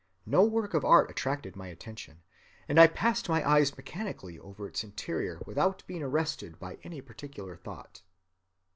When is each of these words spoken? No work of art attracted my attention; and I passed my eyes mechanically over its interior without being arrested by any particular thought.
No 0.25 0.43
work 0.43 0.73
of 0.73 0.83
art 0.83 1.11
attracted 1.11 1.55
my 1.55 1.67
attention; 1.67 2.23
and 2.67 2.79
I 2.79 2.87
passed 2.87 3.29
my 3.29 3.47
eyes 3.47 3.77
mechanically 3.77 4.39
over 4.39 4.67
its 4.67 4.83
interior 4.83 5.39
without 5.45 5.85
being 5.85 6.01
arrested 6.01 6.57
by 6.57 6.79
any 6.83 7.01
particular 7.01 7.55
thought. 7.55 8.01